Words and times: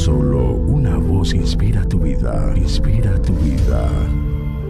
Solo 0.00 0.54
una 0.54 0.96
voz 0.96 1.34
inspira 1.34 1.84
tu 1.84 1.98
vida, 1.98 2.54
inspira 2.56 3.20
tu 3.20 3.34
vida. 3.34 3.86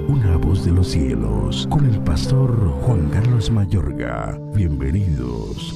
Una 0.08 0.36
voz 0.36 0.64
de 0.64 0.72
los 0.72 0.88
cielos, 0.88 1.68
con 1.70 1.86
el 1.86 2.00
pastor 2.00 2.50
Juan 2.82 3.08
Carlos 3.10 3.48
Mayorga. 3.48 4.36
Bienvenidos. 4.52 5.72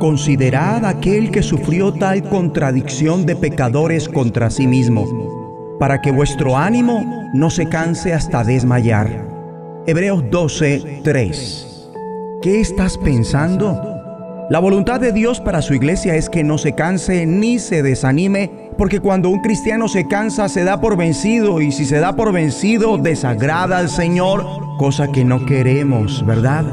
Considerad 0.00 0.86
aquel 0.86 1.30
que 1.30 1.42
sufrió 1.42 1.92
tal 1.92 2.26
contradicción 2.30 3.26
de 3.26 3.36
pecadores 3.36 4.08
contra 4.08 4.48
sí 4.48 4.66
mismo, 4.66 5.76
para 5.78 6.00
que 6.00 6.12
vuestro 6.12 6.56
ánimo 6.56 7.28
no 7.34 7.50
se 7.50 7.68
canse 7.68 8.14
hasta 8.14 8.42
desmayar. 8.42 9.28
Hebreos 9.86 10.24
12, 10.30 11.02
3. 11.04 11.90
¿Qué 12.40 12.62
estás 12.62 12.96
pensando? 12.96 13.97
La 14.50 14.60
voluntad 14.60 14.98
de 14.98 15.12
Dios 15.12 15.40
para 15.40 15.60
su 15.60 15.74
iglesia 15.74 16.14
es 16.14 16.30
que 16.30 16.42
no 16.42 16.56
se 16.56 16.72
canse 16.72 17.26
ni 17.26 17.58
se 17.58 17.82
desanime, 17.82 18.70
porque 18.78 18.98
cuando 18.98 19.28
un 19.28 19.42
cristiano 19.42 19.88
se 19.88 20.08
cansa 20.08 20.48
se 20.48 20.64
da 20.64 20.80
por 20.80 20.96
vencido 20.96 21.60
y 21.60 21.70
si 21.70 21.84
se 21.84 21.98
da 21.98 22.16
por 22.16 22.32
vencido 22.32 22.96
desagrada 22.96 23.76
al 23.76 23.90
Señor, 23.90 24.46
cosa 24.78 25.12
que 25.12 25.22
no 25.22 25.44
queremos, 25.44 26.24
¿verdad? 26.24 26.64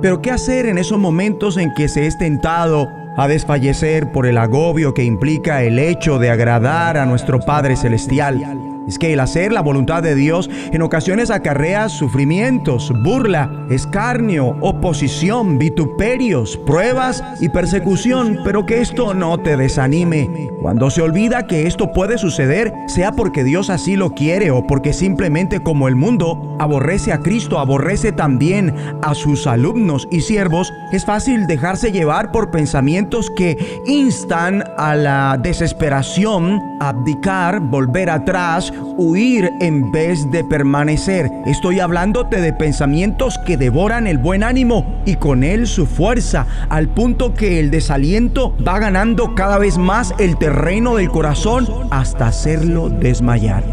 Pero 0.00 0.22
¿qué 0.22 0.30
hacer 0.30 0.64
en 0.64 0.78
esos 0.78 0.98
momentos 0.98 1.58
en 1.58 1.74
que 1.74 1.88
se 1.88 2.06
es 2.06 2.16
tentado 2.16 2.88
a 3.18 3.28
desfallecer 3.28 4.10
por 4.10 4.24
el 4.24 4.38
agobio 4.38 4.94
que 4.94 5.04
implica 5.04 5.62
el 5.62 5.78
hecho 5.78 6.18
de 6.18 6.30
agradar 6.30 6.96
a 6.96 7.04
nuestro 7.04 7.38
Padre 7.38 7.76
Celestial? 7.76 8.73
Es 8.86 8.98
que 8.98 9.12
el 9.12 9.20
hacer 9.20 9.52
la 9.52 9.62
voluntad 9.62 10.02
de 10.02 10.14
Dios 10.14 10.50
en 10.72 10.82
ocasiones 10.82 11.30
acarrea 11.30 11.88
sufrimientos, 11.88 12.92
burla, 13.02 13.66
escarnio, 13.70 14.56
oposición, 14.60 15.58
vituperios, 15.58 16.56
pruebas 16.56 17.22
y 17.40 17.48
persecución, 17.48 18.38
pero 18.44 18.66
que 18.66 18.80
esto 18.80 19.14
no 19.14 19.38
te 19.38 19.56
desanime. 19.56 20.50
Cuando 20.60 20.90
se 20.90 21.02
olvida 21.02 21.46
que 21.46 21.66
esto 21.66 21.92
puede 21.92 22.18
suceder, 22.18 22.72
sea 22.86 23.12
porque 23.12 23.44
Dios 23.44 23.70
así 23.70 23.96
lo 23.96 24.10
quiere 24.10 24.50
o 24.50 24.66
porque 24.66 24.92
simplemente 24.92 25.60
como 25.60 25.88
el 25.88 25.96
mundo 25.96 26.56
aborrece 26.58 27.12
a 27.12 27.18
Cristo, 27.18 27.58
aborrece 27.58 28.12
también 28.12 28.74
a 29.02 29.14
sus 29.14 29.46
alumnos 29.46 30.08
y 30.10 30.20
siervos, 30.20 30.72
es 30.92 31.04
fácil 31.04 31.46
dejarse 31.46 31.92
llevar 31.92 32.32
por 32.32 32.50
pensamientos 32.50 33.30
que 33.30 33.82
instan 33.86 34.64
a 34.76 34.94
la 34.94 35.38
desesperación, 35.42 36.60
abdicar, 36.80 37.60
volver 37.60 38.10
atrás, 38.10 38.72
huir 38.96 39.50
en 39.60 39.90
vez 39.92 40.30
de 40.30 40.44
permanecer. 40.44 41.30
Estoy 41.46 41.80
hablándote 41.80 42.40
de 42.40 42.52
pensamientos 42.52 43.38
que 43.46 43.56
devoran 43.56 44.06
el 44.06 44.18
buen 44.18 44.42
ánimo 44.42 45.02
y 45.04 45.16
con 45.16 45.44
él 45.44 45.66
su 45.66 45.86
fuerza, 45.86 46.46
al 46.68 46.88
punto 46.88 47.34
que 47.34 47.60
el 47.60 47.70
desaliento 47.70 48.56
va 48.66 48.78
ganando 48.78 49.34
cada 49.34 49.58
vez 49.58 49.78
más 49.78 50.14
el 50.18 50.36
terreno 50.38 50.96
del 50.96 51.08
corazón 51.08 51.68
hasta 51.90 52.28
hacerlo 52.28 52.88
desmayar. 52.88 53.64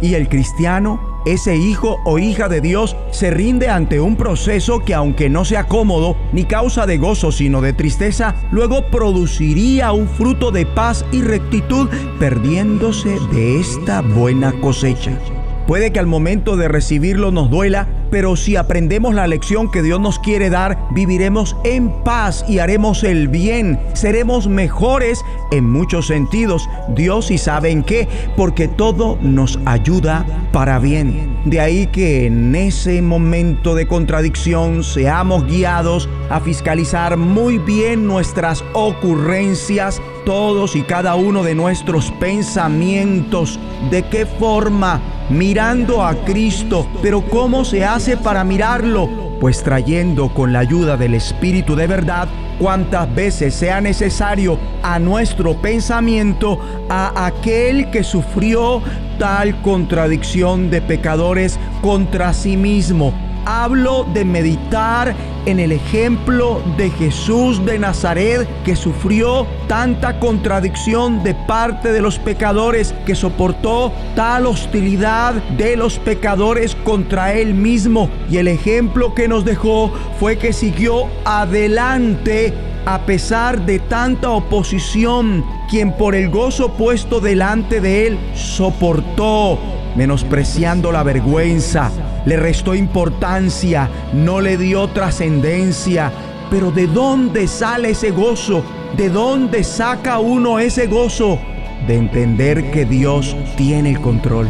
Y 0.00 0.14
el 0.14 0.28
cristiano 0.28 1.00
ese 1.26 1.56
hijo 1.56 2.00
o 2.04 2.18
hija 2.18 2.48
de 2.48 2.60
Dios 2.60 2.96
se 3.10 3.30
rinde 3.30 3.68
ante 3.68 4.00
un 4.00 4.16
proceso 4.16 4.78
que 4.78 4.94
aunque 4.94 5.28
no 5.28 5.44
sea 5.44 5.66
cómodo 5.66 6.16
ni 6.32 6.44
causa 6.44 6.86
de 6.86 6.98
gozo 6.98 7.32
sino 7.32 7.60
de 7.60 7.72
tristeza, 7.72 8.36
luego 8.52 8.86
produciría 8.90 9.92
un 9.92 10.08
fruto 10.08 10.52
de 10.52 10.66
paz 10.66 11.04
y 11.10 11.22
rectitud 11.22 11.88
perdiéndose 12.20 13.18
de 13.32 13.58
esta 13.58 14.02
buena 14.02 14.52
cosecha. 14.60 15.18
Puede 15.66 15.92
que 15.92 15.98
al 15.98 16.06
momento 16.06 16.56
de 16.56 16.68
recibirlo 16.68 17.32
nos 17.32 17.50
duela, 17.50 17.88
pero 18.10 18.36
si 18.36 18.56
aprendemos 18.56 19.14
la 19.14 19.26
lección 19.26 19.70
que 19.70 19.82
Dios 19.82 20.00
nos 20.00 20.18
quiere 20.18 20.50
dar, 20.50 20.78
viviremos 20.90 21.56
en 21.64 21.90
paz 22.04 22.44
y 22.48 22.58
haremos 22.58 23.04
el 23.04 23.28
bien. 23.28 23.80
Seremos 23.94 24.46
mejores 24.46 25.24
en 25.50 25.70
muchos 25.70 26.06
sentidos. 26.06 26.68
Dios 26.88 27.30
y 27.30 27.38
sabe 27.38 27.70
en 27.70 27.82
qué, 27.82 28.08
porque 28.36 28.68
todo 28.68 29.18
nos 29.20 29.58
ayuda 29.64 30.24
para 30.52 30.78
bien. 30.78 31.36
De 31.44 31.60
ahí 31.60 31.86
que 31.88 32.26
en 32.26 32.54
ese 32.54 33.02
momento 33.02 33.74
de 33.74 33.86
contradicción 33.86 34.82
seamos 34.82 35.46
guiados 35.46 36.08
a 36.30 36.40
fiscalizar 36.40 37.16
muy 37.16 37.58
bien 37.58 38.06
nuestras 38.06 38.64
ocurrencias, 38.72 40.00
todos 40.24 40.76
y 40.76 40.82
cada 40.82 41.14
uno 41.14 41.42
de 41.42 41.54
nuestros 41.54 42.10
pensamientos. 42.12 43.58
¿De 43.90 44.02
qué 44.04 44.26
forma? 44.26 45.00
mirando 45.28 46.04
a 46.04 46.14
Cristo. 46.24 46.86
Pero 47.02 47.22
¿cómo 47.22 47.64
se 47.64 47.84
hace 47.84 47.95
para 48.22 48.44
mirarlo? 48.44 49.08
Pues 49.40 49.62
trayendo 49.62 50.28
con 50.28 50.52
la 50.52 50.58
ayuda 50.58 50.98
del 50.98 51.14
Espíritu 51.14 51.74
de 51.74 51.86
verdad 51.86 52.28
cuantas 52.58 53.12
veces 53.14 53.54
sea 53.54 53.80
necesario 53.80 54.58
a 54.82 54.98
nuestro 54.98 55.54
pensamiento 55.62 56.60
a 56.90 57.24
aquel 57.24 57.90
que 57.90 58.04
sufrió 58.04 58.82
tal 59.18 59.62
contradicción 59.62 60.68
de 60.68 60.82
pecadores 60.82 61.58
contra 61.80 62.34
sí 62.34 62.58
mismo 62.58 63.14
hablo 63.46 64.04
de 64.12 64.24
meditar 64.24 65.14
en 65.46 65.60
el 65.60 65.72
ejemplo 65.72 66.60
de 66.76 66.90
Jesús 66.90 67.64
de 67.64 67.78
Nazaret 67.78 68.46
que 68.64 68.74
sufrió 68.74 69.46
tanta 69.68 70.18
contradicción 70.18 71.22
de 71.22 71.34
parte 71.34 71.92
de 71.92 72.02
los 72.02 72.18
pecadores, 72.18 72.92
que 73.06 73.14
soportó 73.14 73.92
tal 74.16 74.46
hostilidad 74.46 75.34
de 75.56 75.76
los 75.76 75.98
pecadores 75.98 76.74
contra 76.74 77.32
él 77.32 77.54
mismo. 77.54 78.10
Y 78.28 78.38
el 78.38 78.48
ejemplo 78.48 79.14
que 79.14 79.28
nos 79.28 79.44
dejó 79.44 79.92
fue 80.18 80.36
que 80.36 80.52
siguió 80.52 81.06
adelante 81.24 82.52
a 82.86 83.00
pesar 83.04 83.66
de 83.66 83.80
tanta 83.80 84.30
oposición, 84.30 85.44
quien 85.68 85.92
por 85.92 86.14
el 86.14 86.30
gozo 86.30 86.72
puesto 86.74 87.20
delante 87.20 87.80
de 87.80 88.06
él 88.06 88.18
soportó, 88.34 89.58
menospreciando 89.96 90.92
la 90.92 91.02
vergüenza, 91.02 91.90
le 92.24 92.36
restó 92.36 92.74
importancia, 92.74 93.88
no 94.12 94.40
le 94.40 94.56
dio 94.56 94.88
trascendencia. 94.88 96.12
Pero 96.50 96.70
¿de 96.70 96.86
dónde 96.86 97.48
sale 97.48 97.90
ese 97.90 98.10
gozo? 98.10 98.62
¿De 98.96 99.08
dónde 99.08 99.64
saca 99.64 100.18
uno 100.18 100.58
ese 100.58 100.86
gozo? 100.86 101.38
De 101.86 101.96
entender 101.96 102.70
que 102.70 102.84
Dios 102.84 103.36
tiene 103.56 103.90
el 103.90 104.00
control, 104.00 104.48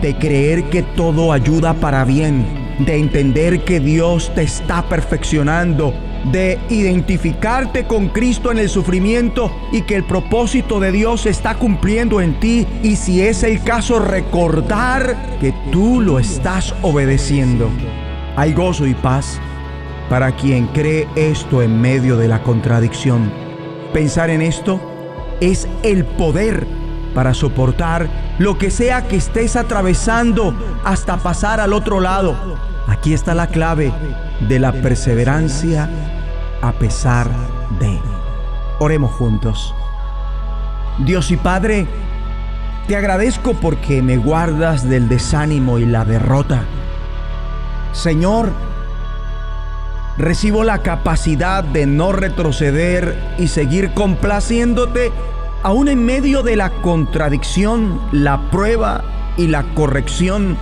de 0.00 0.16
creer 0.16 0.64
que 0.70 0.82
todo 0.82 1.32
ayuda 1.32 1.74
para 1.74 2.04
bien, 2.04 2.65
de 2.78 2.96
entender 2.96 3.64
que 3.64 3.80
Dios 3.80 4.32
te 4.34 4.42
está 4.42 4.88
perfeccionando 4.88 5.94
de 6.32 6.58
identificarte 6.70 7.86
con 7.86 8.08
Cristo 8.08 8.50
en 8.50 8.58
el 8.58 8.68
sufrimiento 8.68 9.50
y 9.72 9.82
que 9.82 9.96
el 9.96 10.04
propósito 10.04 10.80
de 10.80 10.92
Dios 10.92 11.22
se 11.22 11.30
está 11.30 11.54
cumpliendo 11.54 12.20
en 12.20 12.38
ti 12.40 12.66
y 12.82 12.96
si 12.96 13.22
es 13.22 13.42
el 13.42 13.62
caso 13.62 14.00
recordar 14.00 15.38
que 15.40 15.54
tú 15.70 16.00
lo 16.00 16.18
estás 16.18 16.74
obedeciendo. 16.82 17.70
Hay 18.36 18.52
gozo 18.52 18.86
y 18.86 18.94
paz 18.94 19.40
para 20.10 20.32
quien 20.32 20.66
cree 20.68 21.08
esto 21.16 21.62
en 21.62 21.80
medio 21.80 22.16
de 22.16 22.28
la 22.28 22.42
contradicción. 22.42 23.32
Pensar 23.92 24.30
en 24.30 24.42
esto 24.42 24.80
es 25.40 25.68
el 25.82 26.04
poder 26.04 26.66
para 27.16 27.32
soportar 27.32 28.10
lo 28.38 28.58
que 28.58 28.70
sea 28.70 29.08
que 29.08 29.16
estés 29.16 29.56
atravesando 29.56 30.54
hasta 30.84 31.16
pasar 31.16 31.60
al 31.60 31.72
otro 31.72 31.98
lado. 31.98 32.36
Aquí 32.88 33.14
está 33.14 33.34
la 33.34 33.46
clave 33.46 33.90
de 34.46 34.58
la 34.58 34.70
perseverancia 34.70 35.88
a 36.60 36.72
pesar 36.72 37.30
de. 37.80 37.98
Oremos 38.80 39.12
juntos. 39.12 39.74
Dios 41.06 41.30
y 41.30 41.38
Padre, 41.38 41.86
te 42.86 42.96
agradezco 42.96 43.54
porque 43.54 44.02
me 44.02 44.18
guardas 44.18 44.86
del 44.86 45.08
desánimo 45.08 45.78
y 45.78 45.86
la 45.86 46.04
derrota. 46.04 46.64
Señor, 47.92 48.52
recibo 50.18 50.64
la 50.64 50.82
capacidad 50.82 51.64
de 51.64 51.86
no 51.86 52.12
retroceder 52.12 53.16
y 53.38 53.48
seguir 53.48 53.94
complaciéndote 53.94 55.12
aún 55.66 55.88
en 55.88 56.06
medio 56.06 56.44
de 56.44 56.54
la 56.54 56.70
contradicción, 56.70 58.00
la 58.12 58.52
prueba 58.52 59.02
y 59.36 59.48
la 59.48 59.64
corrección 59.74 60.56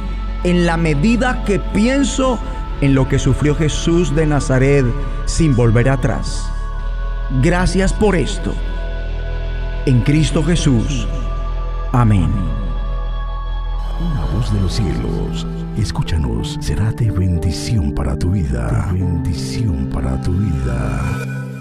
en 0.44 0.64
la 0.64 0.78
medida 0.78 1.44
que 1.44 1.58
pienso 1.58 2.38
en 2.80 2.94
lo 2.94 3.06
que 3.06 3.18
sufrió 3.18 3.54
Jesús 3.54 4.14
de 4.14 4.24
Nazaret 4.24 4.86
sin 5.26 5.54
volver 5.54 5.90
atrás. 5.90 6.50
Gracias 7.42 7.92
por 7.92 8.16
esto. 8.16 8.54
En 9.84 10.00
Cristo 10.00 10.42
Jesús. 10.42 11.06
Amén. 11.92 12.30
Una 14.00 14.24
voz 14.32 14.50
de 14.54 14.60
los 14.62 14.72
cielos, 14.72 15.46
escúchanos, 15.76 16.56
será 16.62 16.92
de 16.92 17.10
bendición 17.10 17.92
para 17.92 18.18
tu 18.18 18.30
vida. 18.30 18.88
bendición 18.90 19.90
para 19.92 20.18
tu 20.22 20.32
vida. 20.32 21.53